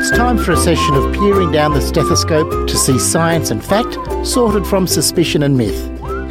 It's 0.00 0.10
time 0.10 0.38
for 0.38 0.52
a 0.52 0.56
session 0.56 0.94
of 0.94 1.12
peering 1.12 1.52
down 1.52 1.74
the 1.74 1.80
stethoscope 1.82 2.66
to 2.66 2.74
see 2.74 2.98
science 2.98 3.50
and 3.50 3.62
fact 3.62 3.98
sorted 4.26 4.66
from 4.66 4.86
suspicion 4.86 5.42
and 5.42 5.58
myth. 5.58 5.78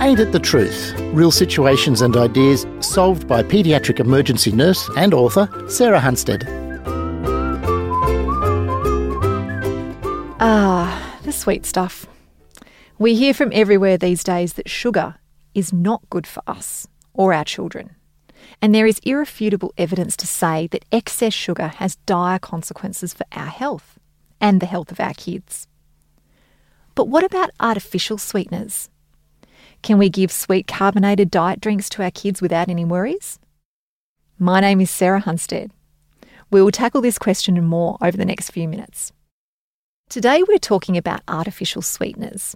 Ain't 0.02 0.20
it 0.20 0.32
the 0.32 0.40
truth? 0.40 0.96
Real 1.14 1.30
situations 1.30 2.02
and 2.02 2.18
ideas 2.18 2.66
solved 2.80 3.28
by 3.28 3.44
paediatric 3.44 4.00
emergency 4.00 4.52
nurse 4.52 4.90
and 4.98 5.14
author 5.14 5.48
Sarah 5.70 6.00
Hunstead. 6.00 6.48
Ah, 10.40 11.20
the 11.22 11.32
sweet 11.32 11.64
stuff. 11.68 12.08
We 12.98 13.14
hear 13.14 13.36
from 13.36 13.52
everywhere 13.54 14.00
these 14.00 14.24
days 14.24 14.54
that 14.54 14.68
sugar 14.68 15.14
is 15.54 15.72
not 15.72 16.02
good 16.10 16.26
for 16.26 16.42
us 16.48 16.88
or 17.14 17.36
our 17.36 17.46
children. 17.46 17.96
And 18.62 18.74
there 18.74 18.88
is 18.88 19.00
irrefutable 19.04 19.74
evidence 19.78 20.18
to 20.18 20.28
say 20.28 20.68
that 20.68 20.86
excess 20.92 21.34
sugar 21.34 21.70
has 21.78 21.96
dire 22.06 22.40
consequences 22.40 23.14
for 23.14 23.26
our 23.32 23.48
health 23.48 23.98
and 24.42 24.62
the 24.62 24.66
health 24.66 24.92
of 24.92 25.00
our 25.00 25.14
kids. 25.14 25.68
But 26.96 27.08
what 27.08 27.24
about 27.24 27.52
artificial 27.60 28.18
sweeteners? 28.18 28.90
Can 29.82 29.98
we 29.98 30.10
give 30.10 30.32
sweet 30.32 30.68
carbonated 30.68 31.32
diet 31.32 31.62
drinks 31.62 31.90
to 31.90 32.04
our 32.04 32.12
kids 32.12 32.42
without 32.42 32.70
any 32.70 32.84
worries? 32.84 33.40
My 34.38 34.60
name 34.60 34.82
is 34.82 34.92
Sarah 34.92 35.22
Hunstead. 35.22 35.72
We 36.52 36.62
will 36.62 36.72
tackle 36.72 37.02
this 37.02 37.20
question 37.20 37.58
and 37.58 37.68
more 37.68 37.98
over 38.02 38.18
the 38.18 38.26
next 38.26 38.52
few 38.52 38.68
minutes. 38.68 39.14
Today 40.10 40.44
we're 40.48 40.58
talking 40.58 40.98
about 40.98 41.22
artificial 41.28 41.82
sweeteners. 41.82 42.56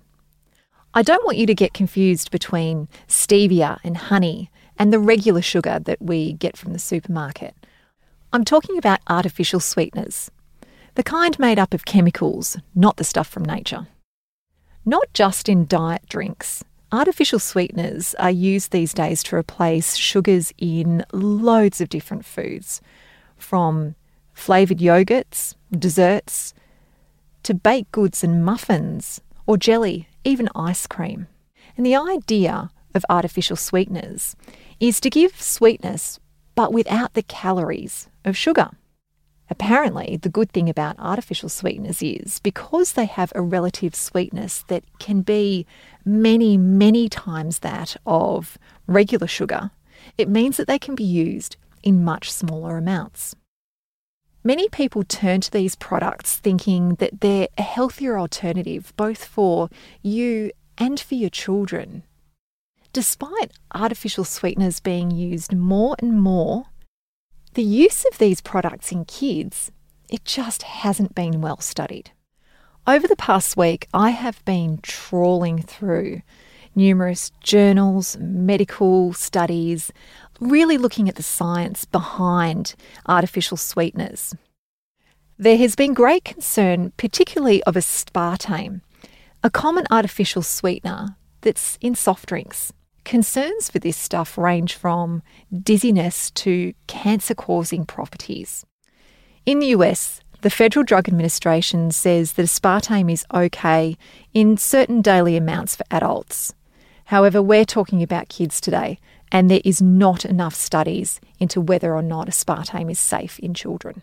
I 0.94 1.02
don't 1.02 1.24
want 1.26 1.38
you 1.38 1.46
to 1.46 1.56
get 1.56 1.74
confused 1.74 2.32
between 2.32 2.88
stevia 3.08 3.80
and 3.84 3.96
honey 3.96 4.50
and 4.78 4.92
the 4.92 5.00
regular 5.00 5.42
sugar 5.42 5.80
that 5.80 6.02
we 6.02 6.34
get 6.34 6.58
from 6.58 6.74
the 6.74 6.80
supermarket. 6.80 7.56
I'm 8.32 8.44
talking 8.44 8.78
about 8.78 9.00
artificial 9.08 9.60
sweeteners, 9.60 10.32
the 10.96 11.04
kind 11.04 11.38
made 11.40 11.60
up 11.60 11.74
of 11.74 11.86
chemicals, 11.86 12.58
not 12.76 12.98
the 12.98 13.04
stuff 13.04 13.28
from 13.28 13.46
nature. 13.46 13.88
Not 14.86 15.14
just 15.14 15.48
in 15.48 15.66
diet 15.66 16.08
drinks. 16.10 16.64
Artificial 16.92 17.40
sweeteners 17.40 18.14
are 18.16 18.30
used 18.30 18.72
these 18.72 18.94
days 18.94 19.24
to 19.24 19.36
replace 19.36 19.96
sugars 19.96 20.54
in 20.58 21.04
loads 21.12 21.82
of 21.82 21.90
different 21.90 22.26
foods, 22.26 22.82
from 23.38 23.96
flavoured 24.34 24.80
yogurts, 24.80 25.56
desserts, 25.72 26.54
to 27.44 27.54
baked 27.54 27.92
goods 27.92 28.24
and 28.24 28.46
muffins, 28.46 29.22
or 29.46 29.58
jelly, 29.58 30.08
even 30.24 30.50
ice 30.56 30.86
cream. 30.86 31.28
And 31.76 31.86
the 31.86 31.96
idea 31.96 32.70
of 32.94 33.06
artificial 33.10 33.56
sweeteners 33.56 34.36
is 34.80 35.00
to 35.00 35.10
give 35.10 35.42
sweetness 35.42 36.20
but 36.56 36.72
without 36.72 37.14
the 37.14 37.24
calories 37.24 38.08
of 38.24 38.38
sugar. 38.38 38.70
Apparently, 39.50 40.18
the 40.18 40.30
good 40.30 40.52
thing 40.52 40.70
about 40.70 40.98
artificial 40.98 41.50
sweeteners 41.50 42.02
is 42.02 42.40
because 42.40 42.94
they 42.94 43.06
have 43.06 43.32
a 43.36 43.42
relative 43.42 43.94
sweetness 43.94 44.64
that 44.68 44.84
can 45.00 45.22
be 45.22 45.66
many, 46.06 46.58
many 46.58 47.10
times 47.10 47.60
that 47.60 47.96
of 48.06 48.58
regular 48.88 49.28
sugar, 49.28 49.72
it 50.18 50.30
means 50.30 50.58
that 50.58 50.68
they 50.68 50.80
can 50.80 50.96
be 50.96 51.04
used 51.04 51.56
in 51.84 52.04
much 52.04 52.32
smaller 52.32 52.78
amounts. 52.78 53.36
Many 54.44 54.68
people 54.70 55.04
turn 55.04 55.42
to 55.42 55.52
these 55.52 55.76
products 55.76 56.38
thinking 56.38 56.96
that 56.96 57.22
they're 57.22 57.48
a 57.58 57.62
healthier 57.62 58.18
alternative 58.18 58.94
both 58.98 59.24
for 59.24 59.70
you 60.02 60.52
and 60.78 61.00
for 61.00 61.16
your 61.16 61.30
children. 61.30 62.04
Despite 62.94 63.52
artificial 63.74 64.24
sweeteners 64.24 64.80
being 64.80 65.10
used 65.10 65.52
more 65.52 65.96
and 65.98 66.22
more, 66.22 66.66
the 67.56 67.64
use 67.64 68.06
of 68.06 68.20
these 68.20 68.40
products 68.40 68.92
in 68.92 69.06
kids, 69.06 69.72
it 70.10 70.26
just 70.26 70.62
hasn't 70.62 71.16
been 71.16 71.42
well 71.42 71.60
studied. 71.60 72.12
Over 72.86 73.08
the 73.08 73.16
past 73.16 73.58
week, 73.58 73.88
I 73.96 74.12
have 74.12 74.46
been 74.46 74.78
trawling 74.84 75.64
through 75.64 76.22
numerous 76.76 77.32
journals, 77.42 78.16
medical 78.20 79.12
studies, 79.14 79.92
really 80.40 80.78
looking 80.78 81.10
at 81.10 81.16
the 81.16 81.24
science 81.24 81.86
behind 81.86 82.76
artificial 83.08 83.58
sweeteners. 83.58 84.36
There 85.40 85.58
has 85.58 85.76
been 85.76 85.96
great 85.96 86.26
concern, 86.26 86.94
particularly 86.98 87.64
of 87.64 87.74
aspartame, 87.74 88.82
a 89.44 89.50
common 89.50 89.86
artificial 89.90 90.44
sweetener 90.44 91.16
that's 91.42 91.80
in 91.82 91.96
soft 91.96 92.28
drinks. 92.28 92.72
Concerns 93.04 93.70
for 93.70 93.80
this 93.80 93.98
stuff 93.98 94.38
range 94.38 94.76
from 94.76 95.22
dizziness 95.52 96.32
to 96.32 96.74
cancer 96.88 97.36
causing 97.36 97.86
properties. 97.86 98.66
In 99.46 99.60
the 99.60 99.68
US, 99.68 100.22
the 100.42 100.50
Federal 100.50 100.84
Drug 100.84 101.08
Administration 101.08 101.92
says 101.92 102.34
that 102.34 102.46
aspartame 102.46 103.12
is 103.12 103.26
okay 103.34 103.98
in 104.34 104.58
certain 104.58 105.02
daily 105.02 105.36
amounts 105.36 105.76
for 105.76 105.86
adults. 105.92 106.54
However, 107.06 107.42
we're 107.42 107.66
talking 107.66 108.02
about 108.02 108.30
kids 108.30 108.62
today, 108.62 109.00
and 109.32 109.50
there 109.50 109.62
is 109.66 109.82
not 109.82 110.24
enough 110.26 110.56
studies 110.56 111.20
into 111.40 111.60
whether 111.60 111.94
or 111.94 112.02
not 112.02 112.28
aspartame 112.28 112.90
is 112.90 113.00
safe 113.00 113.40
in 113.40 113.54
children. 113.54 114.02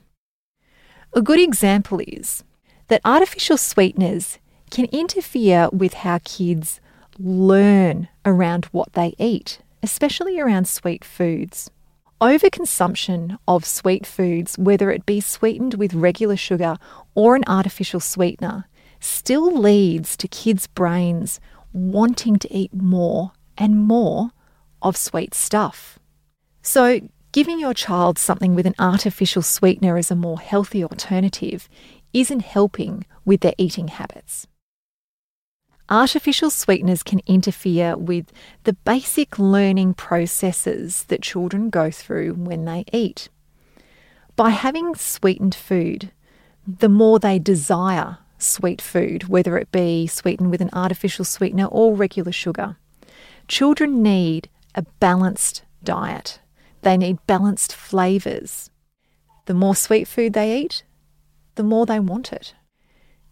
A 1.12 1.22
good 1.22 1.40
example 1.40 2.00
is 2.06 2.44
that 2.88 3.00
artificial 3.04 3.56
sweeteners 3.56 4.38
can 4.70 4.86
interfere 4.86 5.68
with 5.72 5.94
how 5.94 6.20
kids 6.24 6.80
learn 7.18 8.08
around 8.24 8.66
what 8.66 8.92
they 8.92 9.14
eat, 9.18 9.60
especially 9.82 10.38
around 10.38 10.68
sweet 10.68 11.04
foods. 11.04 11.70
Overconsumption 12.20 13.38
of 13.48 13.64
sweet 13.64 14.06
foods, 14.06 14.58
whether 14.58 14.90
it 14.90 15.06
be 15.06 15.20
sweetened 15.20 15.74
with 15.74 15.94
regular 15.94 16.36
sugar 16.36 16.76
or 17.14 17.34
an 17.34 17.44
artificial 17.46 18.00
sweetener, 18.00 18.66
still 19.00 19.50
leads 19.56 20.16
to 20.18 20.28
kids' 20.28 20.66
brains 20.66 21.40
wanting 21.72 22.36
to 22.36 22.54
eat 22.54 22.74
more 22.74 23.32
and 23.56 23.78
more 23.78 24.30
of 24.82 24.96
sweet 24.96 25.34
stuff. 25.34 25.98
So, 26.62 27.00
giving 27.32 27.58
your 27.58 27.74
child 27.74 28.18
something 28.18 28.54
with 28.54 28.66
an 28.66 28.74
artificial 28.78 29.42
sweetener 29.42 29.96
as 29.96 30.10
a 30.10 30.16
more 30.16 30.38
healthy 30.38 30.82
alternative 30.84 31.68
isn't 32.12 32.40
helping 32.40 33.06
with 33.24 33.40
their 33.40 33.54
eating 33.56 33.88
habits. 33.88 34.46
Artificial 35.90 36.50
sweeteners 36.50 37.02
can 37.02 37.20
interfere 37.26 37.96
with 37.96 38.32
the 38.62 38.74
basic 38.74 39.40
learning 39.40 39.94
processes 39.94 41.02
that 41.08 41.20
children 41.20 41.68
go 41.68 41.90
through 41.90 42.34
when 42.34 42.64
they 42.64 42.84
eat. 42.92 43.28
By 44.36 44.50
having 44.50 44.94
sweetened 44.94 45.54
food, 45.54 46.12
the 46.64 46.88
more 46.88 47.18
they 47.18 47.40
desire 47.40 48.18
sweet 48.38 48.80
food, 48.80 49.24
whether 49.24 49.58
it 49.58 49.72
be 49.72 50.06
sweetened 50.06 50.52
with 50.52 50.60
an 50.60 50.70
artificial 50.72 51.24
sweetener 51.24 51.66
or 51.66 51.96
regular 51.96 52.32
sugar. 52.32 52.76
Children 53.48 54.00
need 54.00 54.48
a 54.76 54.82
balanced 55.00 55.64
diet. 55.82 56.38
They 56.82 56.96
need 56.96 57.18
balanced 57.26 57.74
flavours. 57.74 58.70
The 59.46 59.54
more 59.54 59.74
sweet 59.74 60.06
food 60.06 60.34
they 60.34 60.60
eat, 60.60 60.84
the 61.56 61.64
more 61.64 61.84
they 61.84 61.98
want 61.98 62.32
it. 62.32 62.54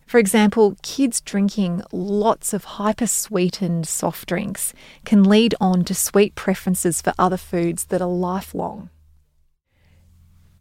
For 0.09 0.17
example, 0.19 0.75
kids 0.81 1.21
drinking 1.21 1.83
lots 1.93 2.55
of 2.55 2.65
hyper 2.65 3.07
sweetened 3.07 3.87
soft 3.87 4.27
drinks 4.27 4.73
can 5.05 5.23
lead 5.23 5.55
on 5.61 5.85
to 5.85 5.95
sweet 5.95 6.35
preferences 6.35 7.03
for 7.03 7.13
other 7.19 7.37
foods 7.37 7.85
that 7.85 8.01
are 8.01 8.09
lifelong. 8.09 8.89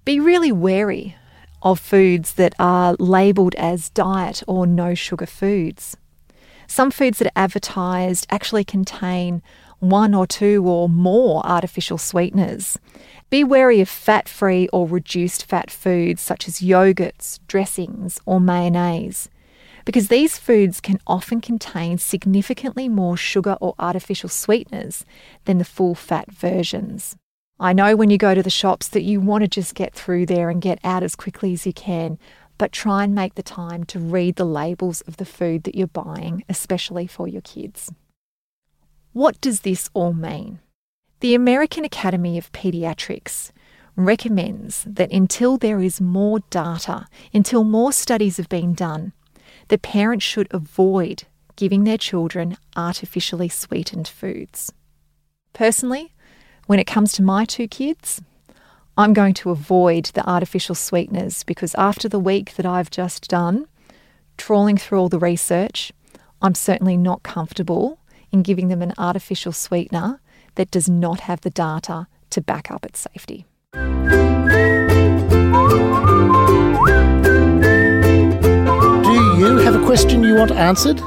Be 0.03 0.19
really 0.19 0.51
wary 0.51 1.15
of 1.61 1.79
foods 1.79 2.33
that 2.33 2.55
are 2.59 2.97
labelled 2.99 3.55
as 3.55 3.89
diet 3.91 4.43
or 4.47 4.67
no 4.67 4.93
sugar 4.93 5.25
foods. 5.25 5.95
Some 6.67 6.91
foods 6.91 7.19
that 7.19 7.27
are 7.27 7.41
advertised 7.41 8.27
actually 8.29 8.65
contain 8.65 9.41
one 9.79 10.13
or 10.13 10.27
two 10.27 10.67
or 10.67 10.89
more 10.89 11.45
artificial 11.45 11.97
sweeteners. 11.97 12.77
Be 13.29 13.45
wary 13.45 13.79
of 13.79 13.87
fat 13.87 14.27
free 14.27 14.67
or 14.73 14.89
reduced 14.89 15.45
fat 15.45 15.71
foods 15.71 16.21
such 16.21 16.49
as 16.49 16.59
yogurts, 16.59 17.39
dressings, 17.47 18.19
or 18.25 18.41
mayonnaise, 18.41 19.29
because 19.87 20.09
these 20.09 20.37
foods 20.37 20.81
can 20.81 20.99
often 21.07 21.39
contain 21.39 21.97
significantly 21.97 22.89
more 22.89 23.15
sugar 23.15 23.55
or 23.61 23.73
artificial 23.79 24.27
sweeteners 24.27 25.05
than 25.45 25.59
the 25.59 25.63
full 25.63 25.95
fat 25.95 26.29
versions. 26.29 27.15
I 27.57 27.71
know 27.71 27.95
when 27.95 28.09
you 28.09 28.17
go 28.17 28.35
to 28.35 28.43
the 28.43 28.49
shops 28.49 28.89
that 28.89 29.03
you 29.03 29.21
want 29.21 29.43
to 29.43 29.47
just 29.47 29.75
get 29.75 29.93
through 29.93 30.25
there 30.25 30.49
and 30.49 30.61
get 30.61 30.79
out 30.83 31.03
as 31.03 31.15
quickly 31.15 31.53
as 31.53 31.65
you 31.65 31.71
can, 31.71 32.19
but 32.57 32.73
try 32.73 33.05
and 33.05 33.15
make 33.15 33.35
the 33.35 33.41
time 33.41 33.85
to 33.85 33.97
read 33.97 34.35
the 34.35 34.43
labels 34.43 34.99
of 35.07 35.15
the 35.15 35.25
food 35.25 35.63
that 35.63 35.75
you're 35.75 35.87
buying, 35.87 36.43
especially 36.49 37.07
for 37.07 37.25
your 37.25 37.39
kids. 37.39 37.89
What 39.13 39.39
does 39.39 39.61
this 39.61 39.89
all 39.93 40.11
mean? 40.11 40.59
The 41.21 41.33
American 41.33 41.85
Academy 41.85 42.37
of 42.37 42.51
Pediatrics 42.51 43.53
recommends 43.95 44.83
that 44.83 45.13
until 45.13 45.57
there 45.57 45.79
is 45.79 46.01
more 46.01 46.39
data, 46.49 47.07
until 47.33 47.63
more 47.63 47.93
studies 47.93 48.35
have 48.35 48.49
been 48.49 48.73
done, 48.73 49.13
the 49.67 49.77
parents 49.77 50.25
should 50.25 50.47
avoid 50.51 51.23
giving 51.55 51.83
their 51.83 51.97
children 51.97 52.57
artificially 52.75 53.49
sweetened 53.49 54.07
foods. 54.07 54.71
Personally, 55.53 56.13
when 56.67 56.79
it 56.79 56.87
comes 56.87 57.13
to 57.13 57.23
my 57.23 57.45
two 57.45 57.67
kids, 57.67 58.21
I'm 58.95 59.13
going 59.13 59.33
to 59.35 59.51
avoid 59.51 60.05
the 60.05 60.27
artificial 60.27 60.75
sweeteners 60.75 61.43
because 61.43 61.75
after 61.75 62.07
the 62.09 62.19
week 62.19 62.55
that 62.55 62.65
I've 62.65 62.91
just 62.91 63.27
done, 63.27 63.67
trawling 64.37 64.77
through 64.77 64.99
all 64.99 65.09
the 65.09 65.19
research, 65.19 65.91
I'm 66.41 66.55
certainly 66.55 66.97
not 66.97 67.23
comfortable 67.23 67.99
in 68.31 68.43
giving 68.43 68.67
them 68.67 68.81
an 68.81 68.93
artificial 68.97 69.51
sweetener 69.51 70.19
that 70.55 70.71
does 70.71 70.89
not 70.89 71.21
have 71.21 71.41
the 71.41 71.49
data 71.49 72.07
to 72.31 72.41
back 72.41 72.69
up 72.69 72.85
its 72.85 72.99
safety. 72.99 73.45
Question 79.87 80.21
you 80.21 80.35
want 80.35 80.51
answered? 80.51 81.01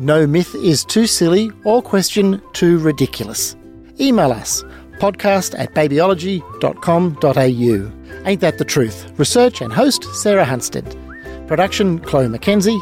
No 0.00 0.26
myth 0.26 0.52
is 0.56 0.84
too 0.84 1.06
silly 1.06 1.52
or 1.62 1.80
question 1.80 2.42
too 2.54 2.80
ridiculous. 2.80 3.54
Email 4.00 4.32
us 4.32 4.64
podcast 4.98 5.56
at 5.56 5.72
babyology.com.au. 5.74 8.26
Ain't 8.26 8.40
that 8.40 8.58
the 8.58 8.64
truth? 8.64 9.12
Research 9.16 9.60
and 9.60 9.72
host 9.72 10.12
Sarah 10.12 10.44
Hunstead. 10.44 11.46
Production 11.46 12.00
Chloe 12.00 12.26
McKenzie. 12.26 12.80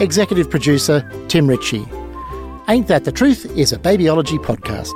Executive 0.00 0.48
producer 0.48 1.06
Tim 1.28 1.46
Ritchie. 1.46 1.84
Ain't 2.68 2.88
That 2.88 3.04
the 3.04 3.12
Truth 3.12 3.54
is 3.58 3.74
a 3.74 3.78
Babyology 3.78 4.42
podcast. 4.42 4.94